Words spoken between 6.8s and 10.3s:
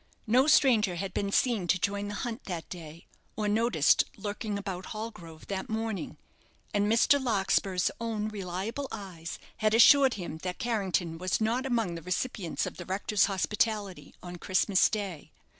Mr. Larkspur's own reliable eyes had assured